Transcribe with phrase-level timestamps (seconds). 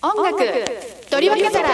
[0.00, 0.38] 音楽
[1.10, 1.68] 取り分けたら。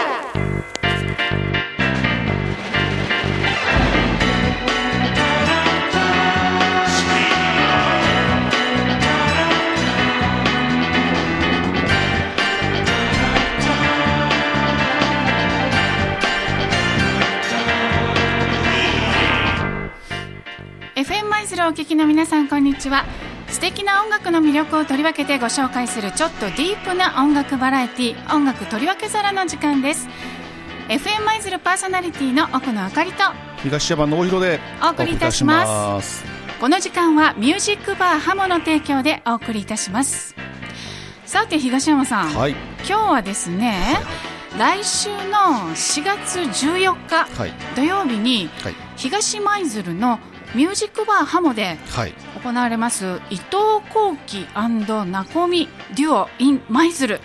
[21.29, 23.05] マイズルお聞きの皆さんこんにちは。
[23.65, 30.07] 敵な音楽の魅力を取り分けてご紹介するちょっとディープな音楽バラエティ音楽取り分け皿の時間です。
[30.87, 33.23] FM マイズルパーソナリティの奥野あかりと
[33.63, 36.23] 東山の大広でお送りいたします。
[36.61, 40.35] この時間はミュージックバーハモの提供でお送りいたします。
[41.25, 43.97] さて東山さん、はい、今日はですね、
[44.59, 48.47] 来週の4月14日、はい、土曜日に、
[48.95, 50.19] 東舞鶴の
[50.53, 51.77] ミュージックバーハモで
[52.45, 53.47] 行われます、はい、伊藤
[53.91, 54.47] 幸喜
[55.09, 57.19] ナコミデュオ in 舞鶴っ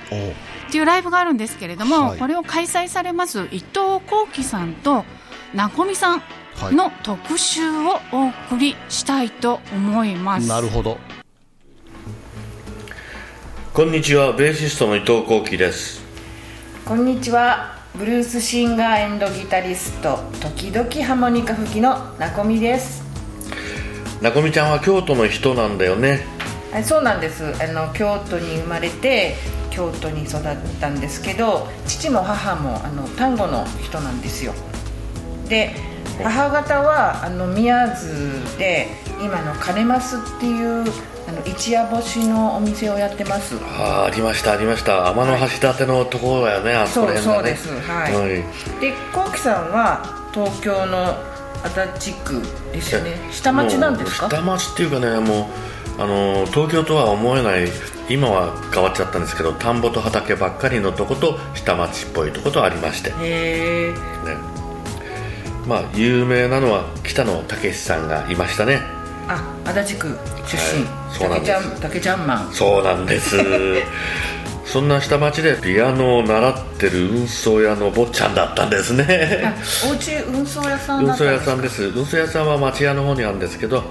[0.73, 5.04] ていうライブがあるんですけれども、はい、これを開催されます伊藤幸喜さんと
[5.52, 6.23] ナコミさん
[6.71, 10.49] の特集をお送りしたいと思います。
[10.49, 10.99] なるほど。
[13.73, 16.02] こんにちはベーシストの伊藤幸喜です。
[16.84, 23.10] こんにちはブルースシンガーギタリスト時々ハモニカ吹きのナコミです
[24.21, 26.26] なこみちゃんは京都の人なんだよね。
[26.73, 27.45] はいそうなんです。
[27.60, 29.35] あの京都に生まれて
[29.71, 30.43] 京都に育っ
[30.80, 34.52] たんですけど父も母もあの丹後の人なんですよ。
[35.49, 35.74] で
[36.23, 38.88] 母方はあの宮津で
[39.21, 40.82] 今の金増っていう
[41.29, 43.57] あの一夜干しのお店をやってます。
[43.79, 45.09] ああありましたありました。
[45.09, 47.90] 天の橋立のところだよね、はい、あそこら辺、ね、そうです。
[47.90, 48.29] はい、はい、
[48.80, 51.16] で幸喜さんは東京の
[51.65, 53.13] 足立区ですよね。
[53.30, 54.29] 下町なんですか？
[54.29, 55.51] 下町っていうかねも
[55.99, 57.69] うあの東京とは思えない
[58.09, 63.11] 今は変わっちゃったんですけど田んぼと畑ばっかりのとこと下町っぽいとことありまして。
[63.11, 63.97] へえ、ね、
[65.67, 68.81] まあ有名なのは北野武さんがいましたね。
[69.29, 70.09] あ足立区
[70.47, 71.81] 出身、はい、そうなんです。
[71.81, 72.53] 竹ちゃんマン。
[72.53, 73.37] そうなんです
[74.65, 79.54] そんな下町でピアノを習ってる運送屋の坊ちゃんだったんですね。
[79.91, 81.84] お家運送屋さん運送屋さんです。
[81.84, 83.82] 運送屋さんは町屋の方にあるんですけど。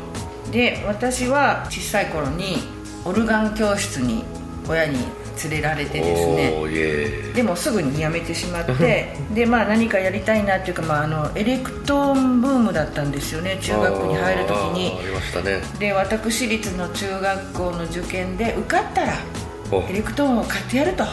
[0.52, 2.58] で私は小さい頃に
[3.06, 4.24] オルガン教室に
[4.68, 4.98] 親に
[5.44, 7.34] 連れられてですね。
[7.34, 15.00] でもすぐに辞めてしまってで、まあ、何かやりたいなっていうか、まあ、あのエレクトーンブームだったんですよね中学に入る時に。
[15.00, 15.62] ありましたね。
[15.80, 19.14] で私立の中学校の受験で受かったら
[19.90, 21.04] エレクトーンを買ってやると。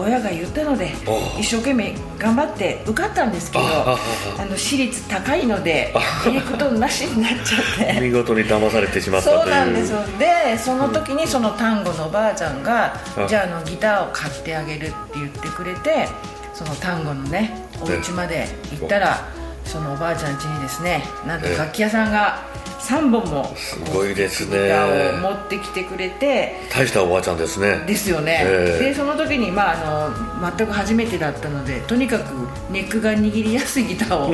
[0.00, 0.92] 親が言ったので
[1.38, 3.96] 一生懸命頑張って受かったんですけどあ
[4.44, 5.92] の私立高いので
[6.26, 8.00] エレクトーンなしになっちゃって。
[8.00, 9.98] 見事に騙されてしまったそうなんですよ。
[10.18, 16.08] でその時にその丹後のおばあちゃんが、うん、じゃあのギターを買ってあげるって言ってくれて
[16.54, 19.28] その丹後のねお家まで行ったら
[19.64, 22.44] そのおばあちゃん家にですねなんと楽器屋さんが
[22.80, 24.72] 3本もすごいですね。
[24.72, 27.84] を持ってきてくれて大したおばあちゃんですね。
[27.86, 32.32] ですよね、えー、でその時に、まあ、あの全く初めてだったのでとにかく
[32.70, 34.32] ネックが握りやすいギターを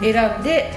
[0.00, 0.72] 選んで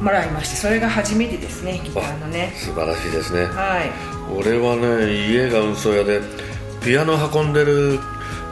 [0.00, 2.52] もらいましてそれが初めてですねギターのね。
[2.56, 3.44] 素晴らしいですね。
[3.44, 3.90] はい。
[4.34, 6.20] 俺はね家が運送屋で
[6.82, 7.98] ピアノ運んでる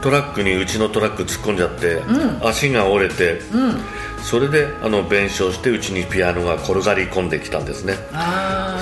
[0.05, 3.81] トラックにうちのトラック突っ込んじゃって、うん、足が折れて、うん。
[4.23, 7.95] それであの弁償してうちにピアノが転がり込んできたんですね。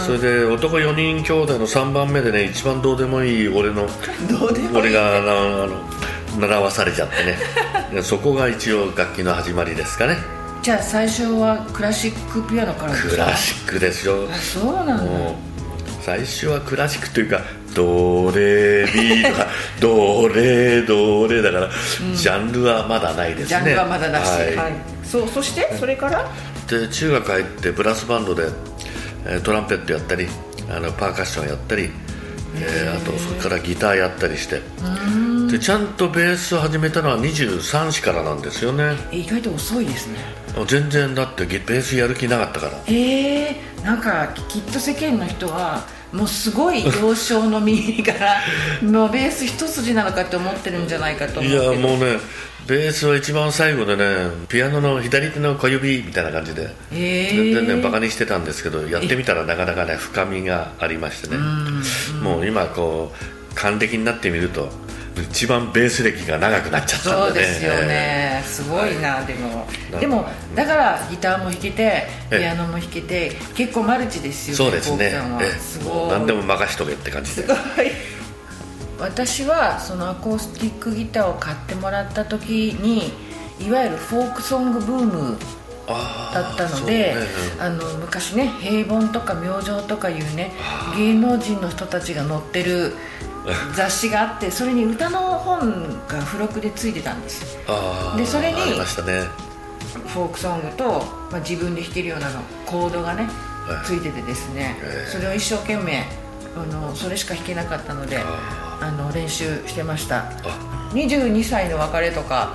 [0.04, 3.86] それで男4人兄弟の3番目でね一番どうでもいい俺の
[4.74, 8.02] 俺があの習わされちゃってね。
[8.02, 10.18] そこが一応楽器の始まりですかね。
[10.60, 15.32] じゃあ最初はクラシックピアノからクラシックですよあそうなんだ。
[16.00, 17.40] 最初はクラシックというか
[17.74, 19.46] ドレミとか
[19.80, 23.46] ドレドレだから、うん、ジャンルはまだないですね。
[23.48, 24.72] ジャンルはまだなし、はい、はい。
[25.04, 26.28] そうそしてそれから？
[26.68, 28.48] で中学入ってブラスバンドで、
[29.26, 30.26] えー、トランペットやったり
[30.70, 31.90] あのパーカッションやったり、
[32.56, 34.60] えー、あとそれからギターやったりして。
[35.50, 38.96] でちゃんとベースを始めたのは23歳からなんですよね。
[39.10, 40.18] 意外と遅いですね。
[40.66, 42.72] 全然だってベースやる気なかったから。
[42.86, 48.36] ええー、なんかきっと世間の人はもうすごい幼少の身から
[48.82, 52.18] もうベース一筋なのかって思ってるんじゃないかと思ういやもうね
[52.66, 54.04] ベースは一番最後でね
[54.48, 57.30] ピアノの左手の小指みたいな感じで、え。
[57.32, 61.38] ー、全然ねバカにしてたんですけどやってみたらなかなかね深みがありましてね。
[62.22, 63.12] もう今こ
[63.50, 64.70] う還暦になってみると
[65.20, 68.42] 一番ベース歴が長くなっちゃったんで、ね、そうですよね。
[68.46, 69.66] すごいな、はい、でも。
[70.00, 75.50] でもだからギターも弾けてピアノも弾けて結構マルチですよねそうですね。
[75.58, 76.08] すごい。
[76.10, 77.42] 何でも任しとけって感じで。
[77.42, 78.12] すごい。
[79.02, 83.12] 私はそのアコースティックギターを買ってもらった時に
[83.60, 85.38] いわゆるフォークソングブーム
[85.88, 87.14] だったので
[87.58, 90.52] あ、ね、の昔ね平凡とか明星とかいうね
[90.96, 92.94] 芸能人の人たちが載ってる
[93.74, 97.58] 雑誌があってそれに歌の本が付録でついてたんです。
[98.16, 98.62] でそれに、ね、
[100.06, 100.84] フォークソングと、
[101.30, 103.28] まあ、自分で弾けるようなのコードがね
[103.84, 106.04] ついててですね、それを一生懸命
[106.56, 110.30] あのそれしか弾けなかったのであの練習してました。
[110.92, 112.54] 22歳の別れとか、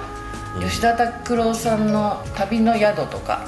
[0.56, 3.48] うん、吉田拓郎さんの「旅の宿」とか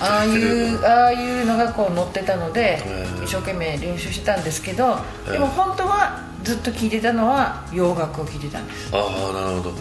[0.00, 2.82] ああいうああいうのがこう載ってたので
[3.24, 4.98] 一生懸命練習してたんですけど
[5.30, 8.90] でも本当はずっと聴いてたのは洋楽を聴いてたんです。
[8.92, 9.76] ああなるほど、うん、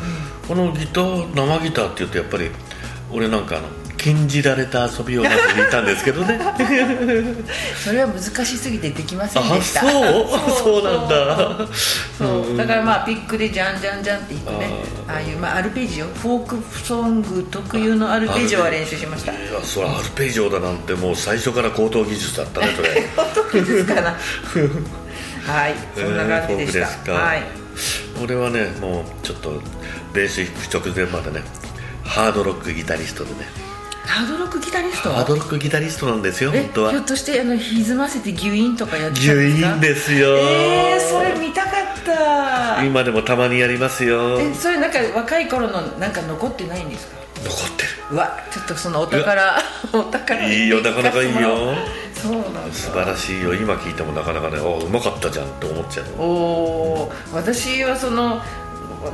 [0.48, 2.50] このギター生ギターっていうとやっぱり
[3.12, 3.68] 俺なんかあの
[3.98, 6.40] 禁じられた遊びをまずにいたんですけどね。
[7.84, 9.82] それは難しすぎてできませんでした。
[9.82, 9.92] そう？
[10.60, 11.68] そうなんだ。
[12.18, 12.58] そう。
[12.58, 14.70] だからまあピックでじゃんじゃんじゃんっていくね
[15.08, 19.32] ああいうまあアルペジオフォークソング特有のアルペジオは練習しました。
[19.32, 23.04] いやそれアルペジオだなんてもう最初から高等技術だったねそれ。
[23.18, 24.16] 高等技術かな
[25.48, 27.44] はいそんな感じでした、えー、はい。
[28.22, 29.62] 俺はねもうちょっと
[30.14, 31.42] ベース弾く直前までね
[32.04, 33.67] ハードロックギタリストでね
[34.08, 35.12] ハードロックギタリスト？
[35.12, 36.92] ハードロックギタリストなんですよ本当は。
[36.92, 40.38] ひょっとしてあの歪ませてギュインとかやってギュインですよ。
[40.38, 41.74] えー、それ見たかっ
[42.06, 42.84] た。
[42.86, 44.40] 今でもたまにやりますよ。
[44.40, 47.18] えそれなんか若い頃のなんか残ってないんですか？
[47.44, 47.90] 残ってる。
[48.12, 49.62] うわちょっとそのお宝
[49.94, 51.76] お宝いいよなかなかいいよ。
[52.16, 53.54] そうなん素晴らしいよ。
[53.54, 56.06] 今聞いてもなかなかねあうまかったじゃんって思っちゃう。
[56.18, 58.42] おお私はその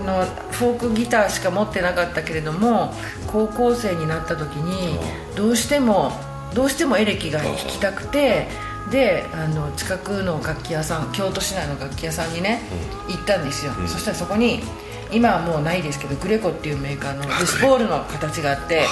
[0.06, 2.94] のフォークギターしか持ってなかったけれども
[3.28, 4.98] 高校生になった時に
[5.36, 6.12] どうしても
[6.54, 8.48] どうしてもエレキが弾きたくて
[8.92, 12.62] であの近くの楽器屋さん京都市内の楽器屋さんにね、
[13.08, 14.60] 行ったんですよ、うん、そしたらそこに
[15.12, 18.86] 今はもうないですけどグレコっていうメーカーのデスボールの形があって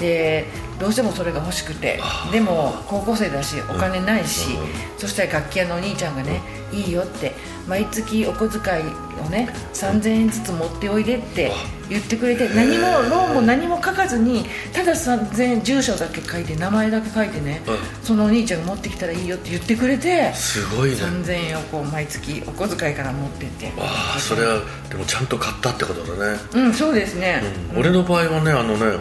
[0.00, 0.46] で
[0.78, 2.00] どうしてもそれが欲しくて
[2.32, 4.56] でも高校生だしお金ないし、
[4.98, 6.42] そしたら楽器屋のお兄ちゃんがね、
[6.72, 7.32] いいよって
[7.66, 8.82] 毎月お小遣い
[9.20, 11.50] をね3000円ずつ持っておいでって
[11.88, 17.62] 言ってくれて何もローンも何も書かずにただ3000円住所だけ書いて名前だけ書いてね、
[18.02, 20.96] そのお兄ちゃんが持ってきたらいいよって言ってくれてすごいね。
[20.96, 23.72] 3000円をこう毎月お小遣いから持ってって。
[23.78, 24.60] ああそれは
[24.90, 26.38] でもちゃんと買ったってことだね。
[26.54, 27.42] うんそうですね、
[27.72, 28.98] うん、俺の場合はねあのね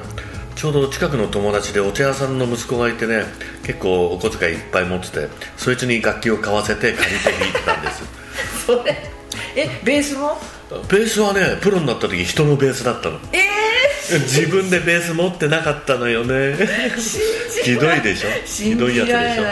[0.56, 3.24] ちょうど近くの友達でお茶屋さんの息子がいてね
[3.64, 5.28] 結構お小遣いいっぱい持ってて
[5.58, 8.25] そいつに楽器を買わせて借りて弾いてたんです
[8.66, 8.96] それ。
[9.56, 10.38] えベースも？
[10.90, 13.20] ベースはねプロになった時人のベースだったの。
[13.32, 13.40] え
[14.12, 16.56] えー、自分でベース持ってなかったのよね。
[17.64, 18.30] ひどいでしょ？
[18.46, 19.44] ひどいやつでしょ？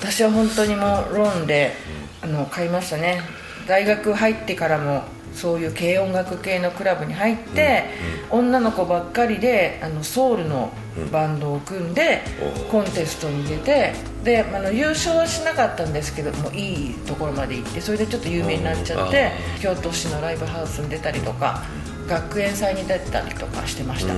[0.00, 1.74] 私は本当にもうローンで、
[2.22, 3.20] あの買いましたね。
[3.66, 5.04] 大学入ってからも
[5.36, 7.84] そういう軽音楽系のクラブに入って、
[8.32, 10.72] うんうん、女の子ばっかりであのソウルの
[11.12, 12.22] バンドを組んで、
[12.56, 12.66] う。
[12.66, 13.92] ん、コンテストに出て
[14.24, 21.62] であの優勝はしなかったんですけどもいいところまで行ってそれでちょっと有名になっちゃって京都市のライブハウスに出たりとか
[22.08, 24.14] 学園祭に出たりとかしてました。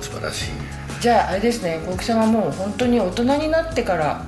[0.00, 0.50] 素晴らしい。
[1.00, 4.24] じゃああれですね小木さんはもう本当に大人になってから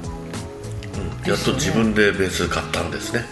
[1.26, 3.24] やっと自分でベース買ったんですね。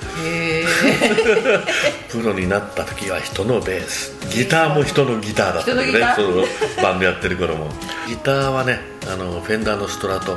[2.11, 4.17] プロになった時は人のベース。
[4.34, 6.15] ギターも人のギターだったんでね。
[6.17, 6.44] その
[6.82, 7.70] バンドやってる頃も。
[8.08, 10.37] ギターはねあのフェンダーのストラト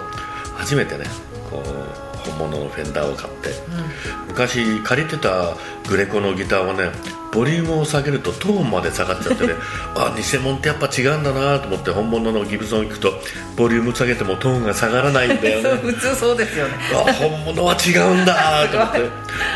[0.55, 1.05] 初めてね
[1.49, 5.55] こう本物のフェンダーを買って、うん、昔借りてた
[5.89, 6.89] グレコのギターはね
[7.31, 9.53] ボリュームを下げるとトーンまで下がっちゃってね
[9.95, 13.13] あ偽物ってやっぱ違うんだなと思って本物のギブソン行くと
[13.55, 15.69] ボリューム下げてもトーンが下がらないんだよね。
[15.83, 16.73] 普通そうですよね。
[16.93, 18.99] あ本物は違うんだと思って。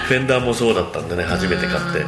[0.08, 2.06] フェンダーもそうだったんでね初めて買って。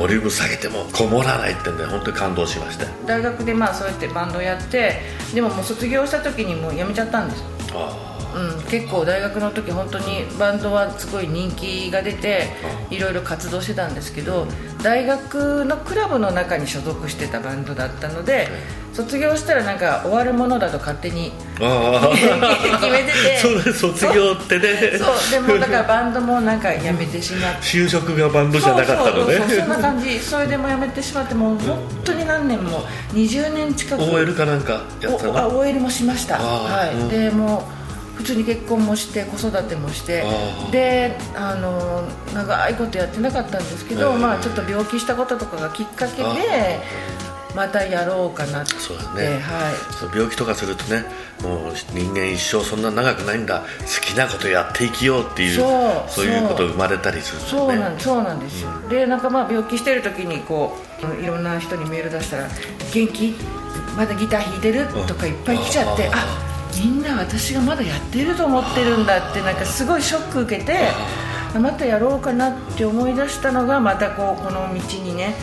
[0.00, 2.86] ボリューム下げてもこもらないってんで本当に感動しました。
[3.06, 5.02] 大学でまあそうやってバンドやって
[5.34, 12.48] でももう卒業した時にもう辞めちゃったんですああうん、結構大学の時本当にバンドはすごい人気が出て
[12.90, 14.46] いろいろ活動してたんですけど
[14.82, 18.48] 大学のクラブの中に所属してたバンドだったので
[18.92, 23.12] 卒業したらなんか終わるものだと勝手に決めて
[23.62, 24.98] て 卒業ってね。
[24.98, 27.62] そうでもだからバンドもなんかやめてしまって。
[27.78, 29.36] 就職がバンドじゃなかったのね。
[29.36, 30.18] そうそんな感じ。
[30.18, 32.84] それでもやめてしまってもう本当に何年も
[33.14, 34.02] 20年近く。
[34.02, 36.36] OL かなんかやったな OL もしました。
[36.36, 37.79] はい、うん、でもう
[38.20, 40.24] 普通に結婚もして子育てもして
[40.70, 46.80] であの長いことやってなかったんですけど、まあ、ちょっと病気したこととかがきっかけで
[47.56, 48.76] またやろうかなって。
[48.76, 51.04] そうだね、はい、病気とかするとね
[51.42, 53.64] もう人間一生そんな長くないんだ。
[53.80, 55.56] 好きなことやっていきようっていう
[56.08, 58.62] そういうこと生まれたりする、ね、そうなんそうなんです。
[58.62, 62.48] よ、うん、でなんかまあ病気してる時にこういろんな人にメール出したら
[62.92, 63.34] 「元気？
[63.96, 70.88] まだギター弾いてる?」とかいっぱい来ちゃってあみんな私がまだやってると思ってるんだってなんかすごいショック受けて
[71.58, 75.34] またやろうかなって思い出したのがまたこうこの道にね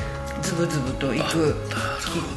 [0.42, 1.56] ズブズブと行く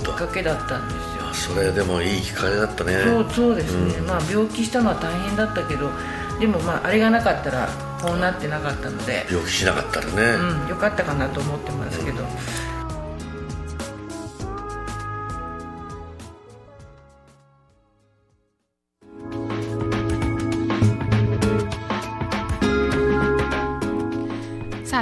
[0.03, 1.55] きっかけだったんですよ。
[1.55, 3.01] それでもいいきっかけだったね。
[3.05, 5.91] そうそうですね、うん、まあ病気したのは大変だったけど
[6.41, 7.69] でもまああれがなかったら
[8.03, 9.27] こうなってなかったので。
[9.31, 10.23] 病気しなかったらね、
[10.63, 12.27] うん、よかったかなと思ってますけど、うん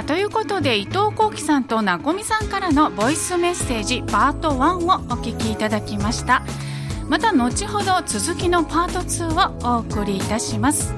[0.03, 6.43] ということで伊藤幸喜さんとなこみさんからのボイスメッセージパート1をお聞きいただきました。
[7.07, 10.93] また後ほど続きのパート2をお送りいたします。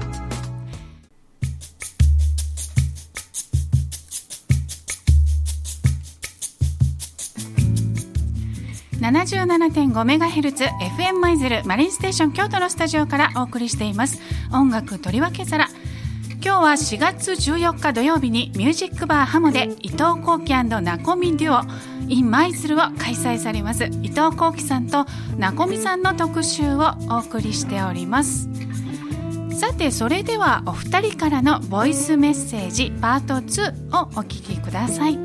[9.00, 14.20] 77.5メガヘルツ FM 舞鶴マリンステーション京都のスタジオからお送りしています。
[14.52, 15.68] 音楽とりわけ皿。
[16.44, 21.62] 今日は4月14日土曜日にミュージックバーハモで伊藤幸喜ナコミデュオ。
[22.08, 23.84] in 舞鶴を開催されます。
[24.02, 25.06] 伊藤幸喜さんと
[25.38, 28.48] ナコミさんの特集をお送りしております。
[29.56, 35.18] さてそれではお二人からのボイスメッセージパート2をお聞きください。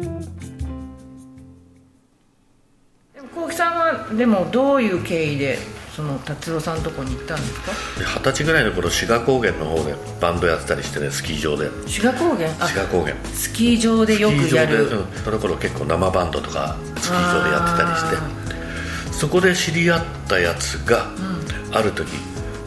[3.33, 5.76] 幸喜さんはでもどういう経緯で？
[5.97, 7.71] その達郎さんのとこに行ったんですか？
[8.19, 11.71] 二十歳ぐらいの頃志賀高原の方でバンドやってたりしてねスキー場で。
[11.87, 12.47] 志賀高原？
[12.67, 13.15] 志賀高原。
[13.33, 19.11] スキー場でよくやる、うん、その頃結構生バンドとかスキー場でやってたりして。
[19.11, 22.11] そこで知り合ったやつが、うん、ある時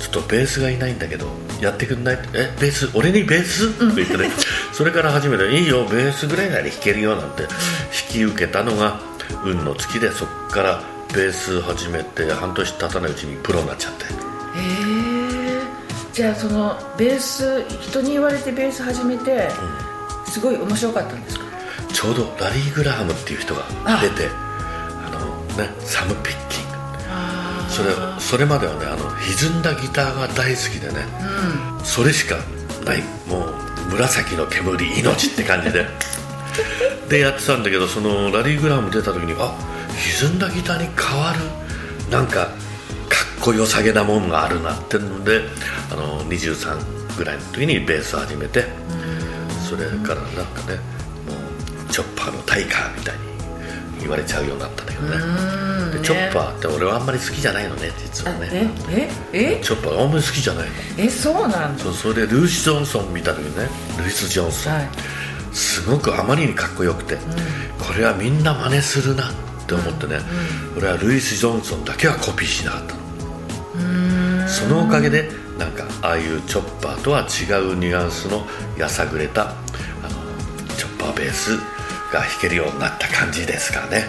[0.00, 1.28] ちょっとベースがいないんだけど
[1.60, 2.18] やってくんない？
[2.34, 2.90] えベース？
[2.94, 3.68] 俺にベース？
[3.68, 4.28] って言ってね。
[4.74, 7.42] それから初めて「いいよベースぐらいなら弾けるよ」なんて
[8.08, 8.98] 引き受けたのが
[9.44, 10.82] 運の月でそこから
[11.12, 14.04] ベース始めて半年経たないうちにプロになっちゃって。
[14.04, 15.62] へえ
[16.12, 19.48] じゃあそのベース人に言われてベース始めて、
[20.26, 21.44] うん、すごい面白かったんですか？
[21.92, 23.62] ちょうどラリー・グラハムっていう人が
[24.00, 26.68] 出てあのねサム・ピッキン。
[26.68, 27.90] グそれ
[28.20, 31.06] それまではねあの歪んだギターが大好きでね、
[31.78, 32.36] うん、それしか
[32.84, 33.02] ない。
[33.28, 33.54] もう
[33.90, 35.86] 紫の煙命って感じで。
[37.08, 39.52] でやってたんだけどそのラリー・グラハム出た時にあ
[39.92, 42.50] 歪んだギターに変わるなんかかっ
[43.40, 45.42] こよさげなもんがあるなってので
[45.92, 48.64] あの23ぐらいの時にベース始めて
[49.68, 50.76] それからなんかね
[51.26, 51.34] も
[51.88, 53.20] うチョッパーのタイカーみたいに
[54.00, 55.16] 言われちゃうようになったんだけどね。
[55.90, 58.48] でチョッパーって俺はあんまり好きじゃないのね実はね。
[58.88, 59.10] え？
[59.32, 59.56] え？
[59.58, 59.60] え？
[59.62, 60.72] チョッパーあんまり好きじゃないの。
[60.98, 63.68] えそうなんそうそれでルーシ・ジョンソン見た時ね
[63.98, 64.88] ルイス・ジョンソン、はい、
[65.52, 67.20] すごくあまりにかっこよくて、うん、
[67.84, 69.28] これはみんな真似するな。
[69.28, 70.18] ってって思ってね、
[70.74, 73.00] うん、俺はルイス・ジョンソンだけはコピーしなかったの。
[74.48, 78.44] そのおかげでなんかああいうチョッパーとは違うニュアンスの
[78.76, 79.54] やさぐれたあ
[80.02, 81.56] のチョッパーベース
[82.12, 84.04] が弾けるようになった感じですかね。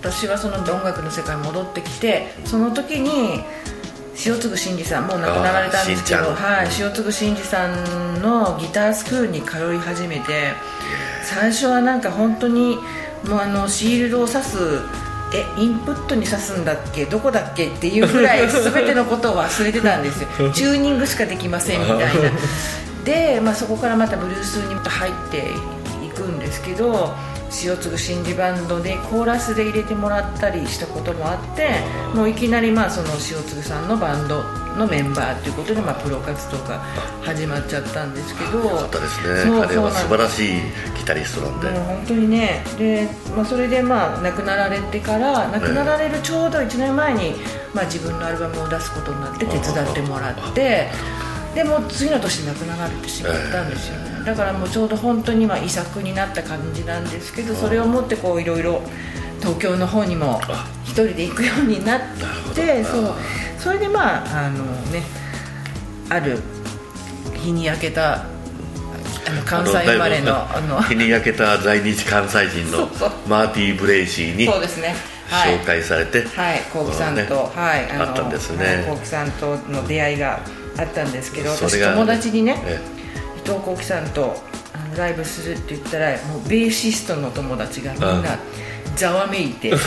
[0.00, 3.42] 私はその音楽の世界に戻ってきてその時に
[4.24, 10.52] 塩継真二さんもう亡くなられたんですけど、はい、塩継真二さんのギタースクールに通い始めて
[11.24, 12.78] 最初はなんか本当に
[13.28, 14.58] もうあのシールドを刺す
[15.32, 20.28] えインプットに刺すんだっけどこだっけっていうぐらい 全てのことを忘れてたんですよ。
[20.54, 22.06] チューニングしかできませんみたいな。
[23.04, 25.50] で、まあ、そこからまたブルースに入って
[26.04, 27.14] いくんですけど
[27.64, 31.68] 塩継新次バンドでコーラスで入れてもらったりしたこともあって
[32.14, 34.42] もういきなりまあその塩継さんのバンド
[34.76, 36.80] のメンバーということで、まあ、プロ活動が
[37.22, 39.50] 始まっちゃったんですけどよかったですね。
[39.62, 40.60] 彼は素晴らしい
[40.98, 41.70] ギタリストなんで。
[41.70, 47.34] もう本当にねで、まあ、それでまあ亡くなられてから亡くなられるちょうど1年前に、
[47.74, 50.88] まあ、自分のアルバムを出すことになって手伝ってもらって
[51.54, 58.82] でも次の年亡くなられてしまったんですよね、だからもうちょうど本当にまあ遺作になった感じなんですけどそれをもってこういろいろ
[59.38, 60.40] 東京の方にも
[60.82, 62.00] 一人で行くようになっ
[62.52, 63.14] てそう。
[63.56, 65.02] それでまああのね
[66.10, 66.40] ある
[67.34, 68.26] 日に焼けたあ
[69.32, 70.82] の関西生まれのあの。
[70.82, 72.88] 日に焼けた在日関西人の
[73.28, 74.94] マーティー・ブレイシーにそうですね。
[75.28, 76.60] 紹介されてはい。
[76.72, 78.84] 幸喜、さんと、ね、はいあったんですね。
[78.88, 80.40] 幸喜さんとの出会いが
[80.78, 82.56] あったんですけど私友達にね
[83.46, 84.34] 伊藤幸喜さんと
[84.96, 88.36] ライブするって言ったらもうベーシストの友達がみんな
[88.96, 89.70] ざわめいて。
[89.76, 89.80] だっ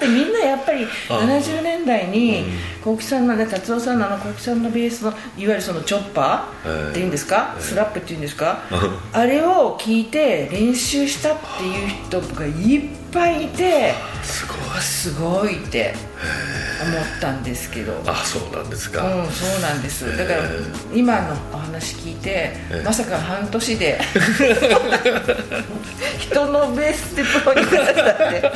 [0.00, 2.44] てみんなやっぱり70年代に
[2.82, 8.62] 小木さんのね達夫さんのあの小木さんのベースのいわゆるそのチョッパーっていうんですか、スラップっていうんですか？
[9.12, 15.94] あれを聞いて練習したっていう人がいっぱいいてすごいすごいって
[16.82, 18.02] 思ったんですけど。
[18.06, 19.02] あそうなんですか。
[19.02, 20.16] うんそうなんです。
[20.16, 20.40] だから
[20.94, 22.54] 今のお話聞いて
[22.84, 24.00] まさか半年で
[26.18, 28.52] 人のベースでプロになったって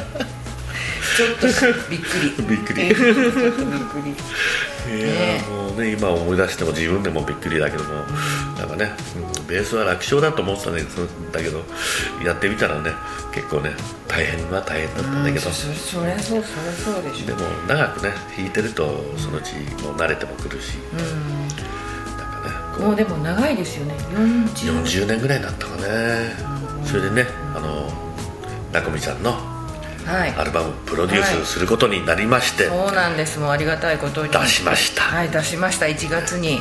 [1.16, 1.46] ちょっと
[1.90, 2.30] びっくり。
[2.48, 3.02] びっくり、びっく
[4.04, 4.16] り。
[4.86, 10.82] いや、ね、もうね今思い出しても自分でもびっくりだけども、うん、なんかね、うん、ベースは楽勝だと思ってたんだ
[11.42, 11.64] けど
[12.24, 12.92] やってみたらね
[13.32, 13.72] 結構ね
[14.06, 17.26] 大変は大変だったんだけど、うん、そそりゃそうそりゃそうでしょ。
[17.26, 23.94] でも長くね弾いてるとそのうちもう慣れてもくるし、うん、なんかねもうでも長いですよね。
[24.14, 26.36] 40, 40年ぐらいになったかね、
[26.84, 27.92] それでねあの
[28.72, 29.55] 中見ちゃんの
[30.06, 33.40] はい、アルバムプロデュースすることになりまして、はい、そうなんです。
[33.40, 34.32] もうありがたいことに。
[34.32, 35.02] 出しました。
[35.02, 35.86] はい出しました。
[35.86, 36.60] 1月に。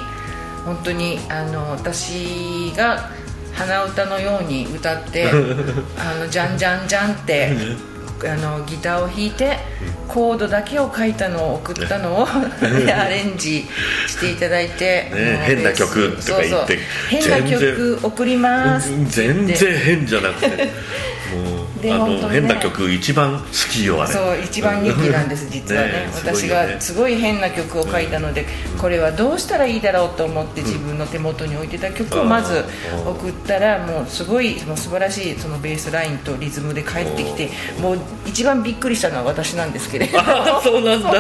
[0.66, 3.12] 本当にあの私が
[3.54, 5.28] 鼻歌のように歌って
[5.98, 7.52] あのじゃんじゃんじゃんって
[8.24, 9.58] あのギターを弾いて
[10.08, 13.68] コードだけを書いたのを送ったのを アレンジ
[14.08, 24.14] していただいて、ね、変な曲とか言って変な曲送ります全然変じゃなくてもうの、ね、変な曲一番好きよあれ。
[24.14, 25.88] そう一番人気なんです 実はね。
[25.88, 32.64] ね、私がすごい変な曲を書いたので、うん、これはどうしたらいいだろうと思って自分の手元に置いてた曲をまず
[33.06, 37.50] 送ったらもうすごいその素晴らしいそのベースラインとリズムで帰ってきて
[37.82, 40.20] もう一番びっくりしたのは私なんですけれど
[40.64, 41.12] そうなんだ。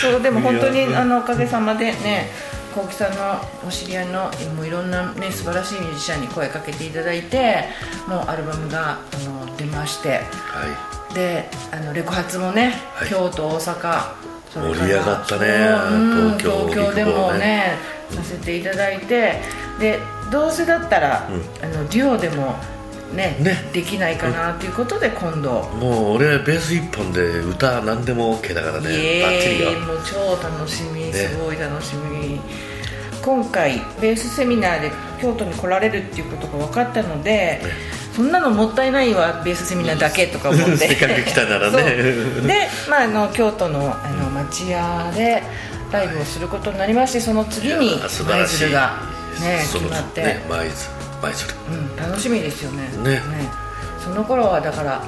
[0.00, 2.30] そうでも本当にあのおかげさまでね
[2.74, 7.64] 幸喜さんのお知り合いのもういろんなね素晴らしいミュージシャンに声かけていただいて
[8.08, 10.22] もうアルバムがあの出まして、は
[11.10, 14.14] い、であのレコ発もね、はい、京都大阪
[14.52, 15.46] 盛り上がったね、
[15.92, 17.76] うん、東京、東京でもね
[18.10, 19.40] させていただいて。
[19.80, 19.98] で
[20.30, 22.54] どうせだったら、うん、あのデュオでも
[23.14, 29.22] ね、ね、できないかなということで今度、もう俺はベース一本で歌何でも OK だからね。
[29.22, 29.72] バッチリよ。
[29.80, 32.40] もう超楽しみ、ね、すごい楽しみ。
[33.22, 37.60] 今回ベースセミナーで京都に来られるっていうことが分かったので、ね、
[38.14, 40.76] そんなのもったいないわベースセミナーだけとか思って。
[40.76, 41.82] せっかく来たならね。
[42.46, 45.42] で、まあ、あの京都のあの町屋で
[45.92, 49.00] ライブをすることになりましてその次に舞鶴が
[49.40, 50.22] ね決まって。
[50.22, 52.88] ね舞鶴舞鶴、うん、楽しみですよね。
[52.98, 53.10] ね。
[53.14, 53.20] ね。
[54.02, 55.02] その頃はだから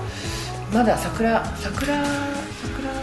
[0.72, 2.04] まだ桜桜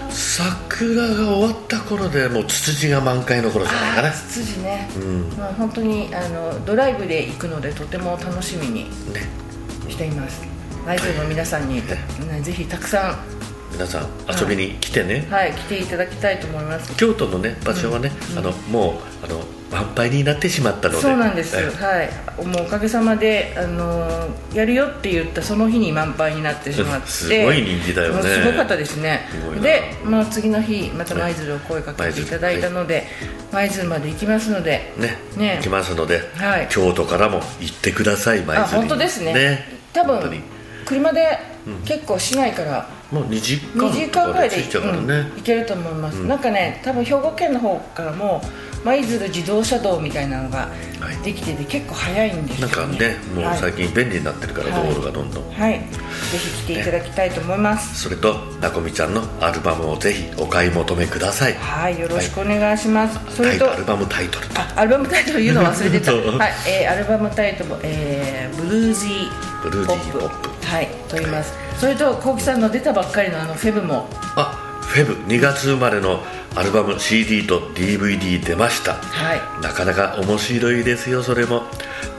[0.10, 0.60] 桜。
[0.86, 8.90] が終わった頃でもうツツジが満開の頃じゃないかなツツジね、うん、まあ、本当にあのドライブで行くのでとても楽しみに
[9.90, 10.48] しています。
[10.86, 13.39] 舞鶴、の皆さんに、ね、ぜひたくさん
[13.80, 16.94] 皆さん遊びに来てね、はい、はい、来ていただきたいと思います。
[16.98, 19.40] 京都のね場所はね、うん、あのもうあの
[19.72, 21.02] 満杯になってしまったので。
[21.02, 22.04] そうなんです、はい、は
[22.44, 27.08] い、もうおかげさまで、あのやるよって言ったその日に満杯になってしまって。
[27.08, 28.22] すごい人気だよね。
[28.24, 29.22] すごかったですね。
[29.62, 33.08] で、まあ、次の日また舞鶴を声かけていただいたので
[33.54, 34.94] 舞鶴、まで行きますので。
[34.98, 35.56] ねね。
[35.56, 39.34] 行きますので、はい、京都からも行ってください舞鶴あ本当ですね。
[39.34, 39.80] ね。
[39.94, 40.44] 多分
[40.84, 41.40] 車で
[41.86, 44.64] 結構市内から、もう2時間 ,2 時間ぐらいで、ね。
[44.64, 48.42] うん、行けると思います、うん、なんかね多分兵庫県の方からも
[48.84, 50.70] 舞鶴自動車道みたいなのが
[51.24, 55.52] できてて、結構早いんですよ、ね、なんかねもう最近便利になってるから、はい、道路がどんどん。
[55.52, 61.54] はい、ぜひ来ていただきたいと思います、それとなこみちゃんのアルバムをぜひお買い求めください。
[61.56, 64.46] はいよろしくお願いします、はい、それとアルバムタイトル。
[64.56, 66.14] あアルバムタイトル言うの忘れてた。
[66.16, 70.66] はい、えー、アルバムタイトル、えー、ブルージーブルージーポップ。
[70.66, 74.10] はいと言います、はい、それと幸喜さんの出たばっかりのあのフェブも。
[74.36, 75.14] あフェブ。
[75.32, 76.22] 2月生まれの
[76.54, 81.64] アルバム CD と DVD 出ました、はい、なかなか面白いですよそれも。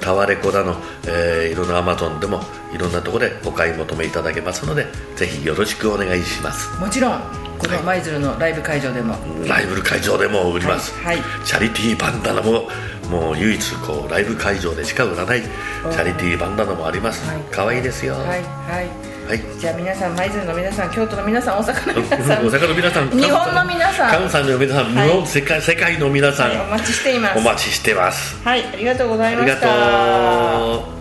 [0.01, 2.41] タワレコだの、えー、いろんなアマゾンでも
[2.73, 6.81] いろんなところでお買い求めいただけますのでぜひよろしくお願いします。
[6.81, 7.21] もちろん
[7.59, 12.71] この舞鶴のライブ会場でも、はい、ライブ会場でも売ります、はい、はい、チャリティーバンダナも
[13.11, 18.15] もう唯一こうライブ会場でしか売らないチャリティーバンダナもあります、はい、かわいいですよ。
[18.15, 18.43] はい。
[18.43, 22.47] はいはい、じゃあ皆さん舞鶴の皆さん京都の皆さん大阪の皆さん。
[22.47, 24.11] 大阪の皆さん日本の皆さん。
[24.11, 27.39] 関西の皆さん、はい、日本世界世界の皆さん、はい、お待ちしています。
[27.39, 28.43] お待ちしてます。
[28.43, 29.69] はいありがとうございました。
[29.69, 31.00] ありがとう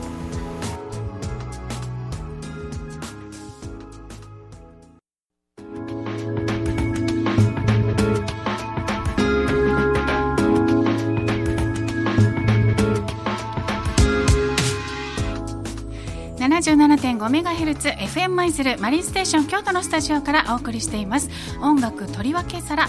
[17.19, 21.29] 77.5MHz FM 舞鶴マリンステーション京都のスタジオからお送りしています。
[21.61, 22.87] 音楽とりわけ皿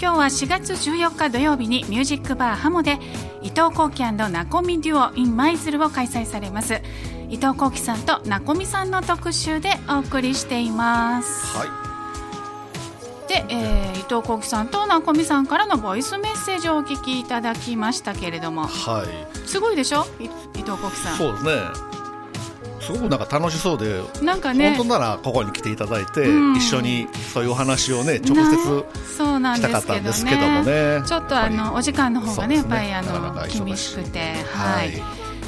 [0.00, 2.98] 今日は4月14日土曜日にミュージックバーハモで
[3.42, 6.80] 伊藤幸喜ナコミデュオ in 舞鶴を開催されます。
[7.28, 11.58] 伊藤幸喜さんとナコミさんの特集でお送りしています。
[11.58, 11.68] はい。
[13.28, 20.06] で、えー、伊藤幸喜さんとナコミさんからのボイスメッセージをお聞きいただきましたけれども、はい、すごいでしょ？
[20.18, 20.28] 伊
[20.62, 21.16] 藤幸喜さん。
[21.18, 21.95] そうですね
[22.86, 24.76] すごくなんか楽しそうでなんかね。
[24.76, 31.02] 本当ならここに来ていただいて、うん、一緒にそういうお話をね直接したかったんですけどもね。
[31.04, 34.34] ちょっとあのお時間の方がね、ね、やっぱりあの厳しくて。
[34.52, 35.02] はい、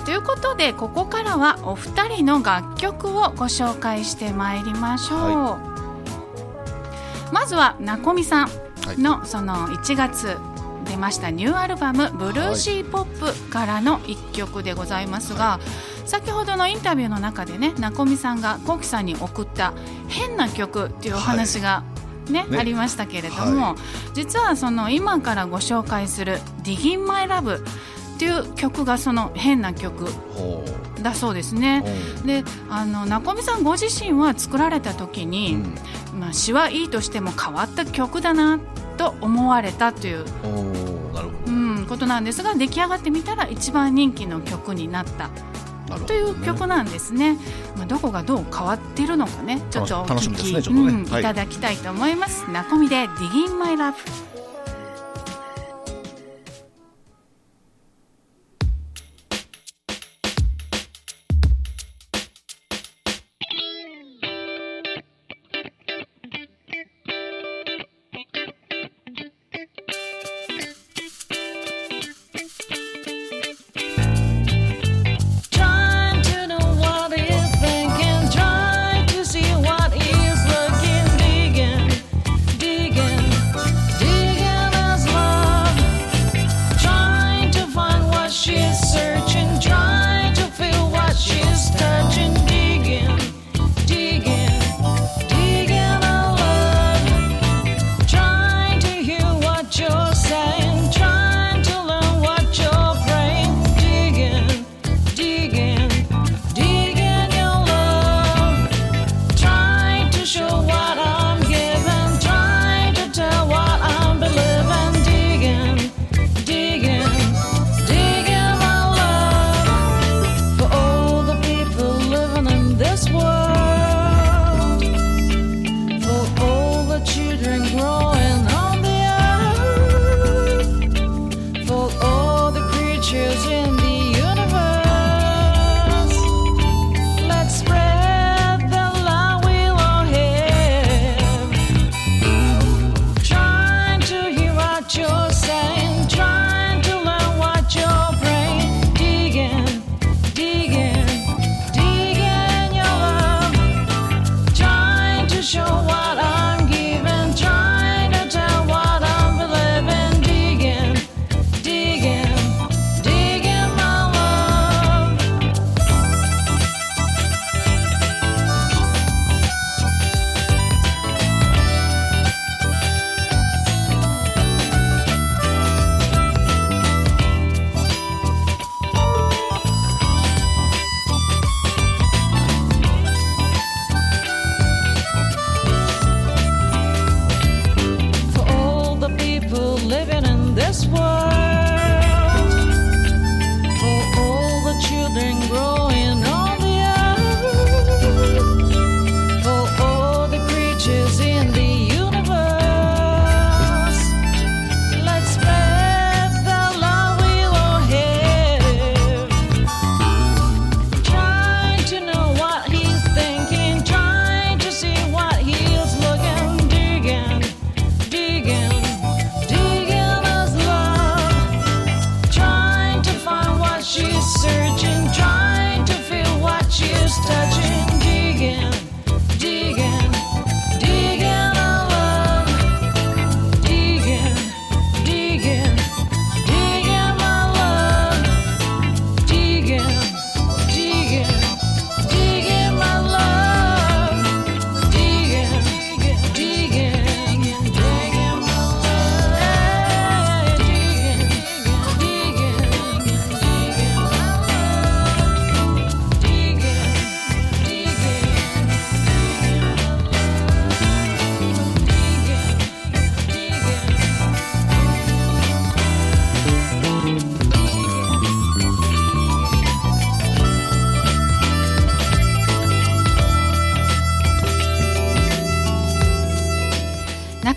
[0.05, 5.61] ということでここからはお二人の楽曲をご紹介してまいりましょう、は
[7.31, 8.49] い、まずはなこみさん
[8.97, 10.37] のその1月
[10.89, 15.61] 出ましたニューアルバム「ブルーシーポップ」からの1曲でございますが、
[16.09, 19.75] 先ほどのインタビューの中でねなこみさんがコウキさんに送った
[20.09, 21.85] 変な曲っていうお話が、
[22.31, 23.77] ね、ね、ありましたけれども、はい、
[24.15, 30.07] 実はその今からご紹介する「Digging My Love」っていう曲がその変な曲
[31.03, 31.85] だそうですね。
[32.25, 35.57] であのなこみさんご自身は作られた時に、
[36.13, 38.59] うん、まあ、詩はいいとしても変わった曲だな
[38.97, 40.25] と思われたという
[41.47, 45.29] うん、ことなんですが出来上がってみたら一番人気の曲になった。
[46.07, 47.37] という曲なんですね。
[47.77, 52.51] まあ、どこがどう変わっているのかね、ちょっとお聞き、ねねうん、いただきたいと思います。
[52.51, 54.28] なこみで Digging My Love。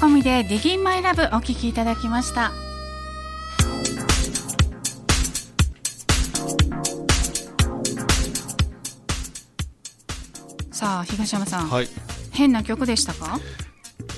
[0.02, 2.52] コミで Digging My Love お聴きいただきました。
[10.72, 11.88] さあ東山さん、はい、
[12.32, 13.40] 変な曲でしたか？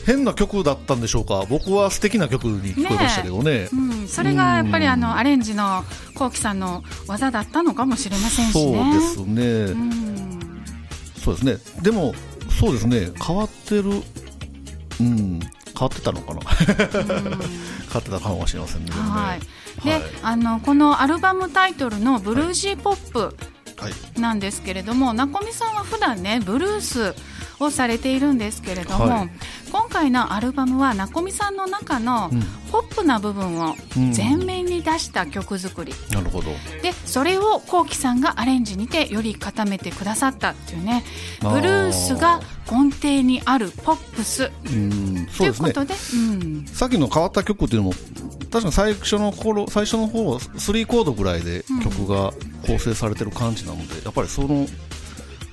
[0.06, 1.44] 変な曲だったんでしょうか？
[1.50, 5.84] 僕は素敵な曲に聞こえましたけどね、ね、うん、それがやっぱりあのアレンジの
[6.16, 9.02] こうきさんの技だったのかもしれませんしね。
[9.16, 9.44] そうですね、
[9.74, 10.64] うん、
[11.18, 11.82] そうですね。
[11.82, 12.14] でも
[12.58, 13.12] そうですね。
[13.22, 14.02] 変わってる。
[15.02, 15.42] うん
[15.78, 16.42] 変わってたのかな？
[16.42, 16.84] 変わ
[18.00, 23.36] ってたかもしれませんね、はい、で、はい、あのこのアルバムタイトルの「ブルージーポップ」
[24.20, 27.16] なんですけれども、はい、なこみさんは普段ねブルース
[27.64, 29.30] をされているんですけれども、はい、
[29.72, 32.30] 今回のアルバムはなこみさんの中の
[32.72, 33.76] ポップな部分を
[34.16, 36.52] 前面に出した曲作り、うん、なるほど。
[36.82, 41.04] でそれをこうきさんがアレンジにてより固めてくださったっていうね
[41.42, 44.52] ブルースが根底にあるポップス。
[45.38, 47.94] ということで、うん、さっきの変わった曲っていうのも
[48.52, 52.32] 確かに最初の頃最初の方は3コードぐらいで曲が
[52.68, 54.68] 構成されてる感じなので、やっぱりその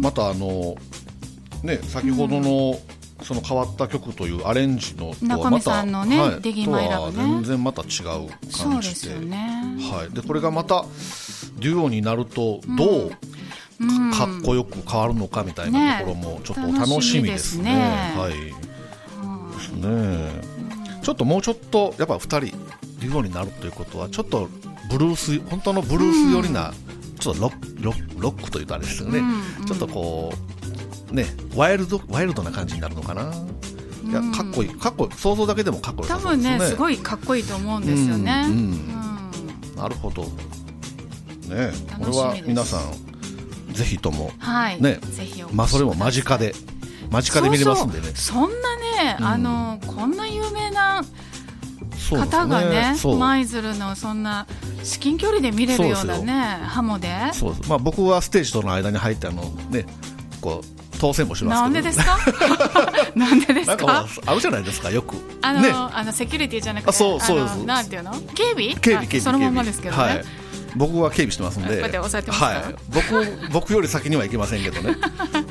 [0.00, 0.76] またあの
[1.62, 2.78] ね先ほどの、
[3.22, 6.40] その変わった曲というアレンジのとはまた、ねはい、
[7.12, 10.84] 全然また違う感じで、ね、はい、でこれがまた
[11.58, 13.10] デュオになるとどう、
[14.12, 17.74] かっこよく変わるのかみたいなところもちょっと楽しみですね。
[17.74, 18.14] ね。
[18.16, 18.32] はい、
[19.56, 20.58] ですね。
[21.02, 22.56] ちょっともうちょっとやっぱ2人
[23.00, 24.48] デュオになるということはちょっと
[24.90, 26.72] ブルース本当のブルース寄りな、
[27.18, 29.20] ちょっとロッロッロックというとあれですよね、
[29.60, 30.57] うん、ちょっとこう
[31.10, 33.32] ねワイルドワイルドな感じになるのかな。
[34.04, 34.68] いやかっこいい。
[34.70, 38.98] かっこ想像だけでもかっこいい、ね、多分ねすごいかっこいいと思うんですよね、うん
[39.76, 40.24] なるほど。
[40.24, 44.98] ねこれは皆さんぜひとも、はい、ね
[45.52, 46.54] まあそれも間近で
[47.10, 48.08] 間近で見れますんでね。
[48.14, 51.04] そんなね、うん、あのこんな有名な
[52.10, 54.46] 方がね舞鶴、のそんな
[54.82, 56.32] 至近距離で見れるようなね
[56.64, 57.08] ハモで。
[57.32, 59.86] そうまあ、僕はステージとの間に入ってあのね
[60.40, 62.18] こう当選もします なんでですか？
[63.14, 64.06] なんでですか？
[64.26, 65.16] あるじゃないですかよく。
[65.42, 67.56] あの、ね、あのセキュリティじゃなくてそうそうです。
[67.64, 68.12] なんていうの？
[68.34, 68.74] 警備？
[68.76, 70.24] 警備警備そのままですけどね、はい。
[70.76, 74.96] 僕は警備してますんで、はい、僕僕より先には行けませんけどね。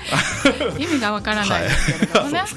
[0.78, 2.40] 意味がわからないですけれどもね。
[2.40, 2.48] はい。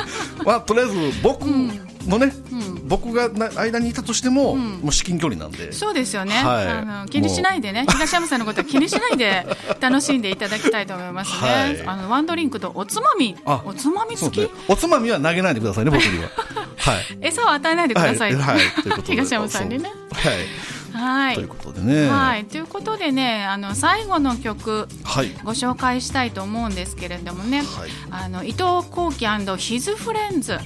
[0.46, 5.72] まあとりあえず僕もね、うん、僕が間にいたとしても、うん、もう至近距離なんで。
[5.72, 6.34] そうですよね。
[6.34, 9.46] はい、あの気にしないでね、東山さんのことは 気にしないで
[9.80, 11.48] 楽しんでいただきたいと思いますね。
[11.48, 16.30] はい、あのワンドリンクとおつまみ、おつまみ付き、ね、おつまみは投げないでくださいね僕には。
[16.78, 17.18] はい。
[17.20, 18.34] 餌を与えないでください。
[18.34, 18.58] はい。
[19.04, 19.90] 東山さんにね。
[20.12, 20.76] はい。
[20.96, 22.08] はい、ということでね。
[22.08, 29.26] はい、ということでね、あの最後の曲、はい、ご紹介したいと思うんですけれどもね、はい、あの伊藤幸喜
[29.58, 30.58] ヒズフレンズ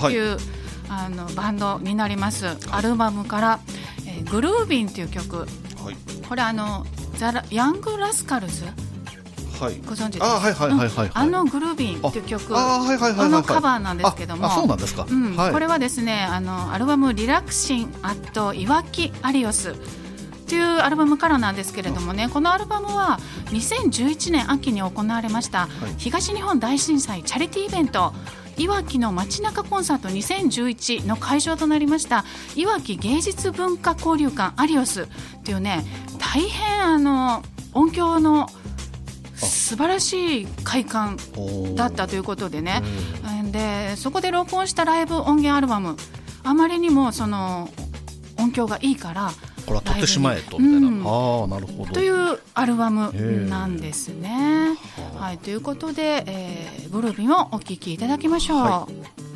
[0.00, 0.38] という、はい、
[0.96, 2.46] あのバンドになります。
[2.70, 3.60] アルバムから、
[4.06, 5.46] えー、グルービンという曲、はい、
[6.28, 8.64] これあのザラヤングラスカルズ？
[9.60, 10.18] はい、ご存知です？
[10.18, 12.56] かあ,、はいはいはいはい、あのグルービンっていう曲。
[12.56, 14.48] あ、はいはいはいのカバーなんですけども。
[14.50, 15.36] そうなんですか、うん。
[15.36, 19.74] これはですねあのアルバム「リラクシン・アット・いわき・アリオス」
[20.48, 28.12] というアルバムからなんですけれどもねこのアルバムは2011年秋に行われました東日本大震災チャリティーイベント
[28.56, 32.24] いわきの街中コンサート2011の会場となりました。
[32.54, 35.08] いわき芸術文化交流館アリオス。
[35.44, 35.84] というね
[36.18, 38.48] 大変あの音響の
[39.34, 41.16] 素晴らしい会館
[41.74, 42.82] だったということでね。
[43.50, 45.96] でそこで録音したライブ音源アルバム。
[46.42, 47.70] あまりにもその
[48.38, 49.30] 音響がいいから
[49.64, 51.92] これは取ってしまえとみたいな、うん、あなるほど。
[51.92, 53.12] というアルバム
[53.48, 54.76] なんですね。
[55.18, 58.58] はいということで、えー、ブルービンをお聴きいただきましょう。
[58.58, 58.88] は
[59.30, 59.33] い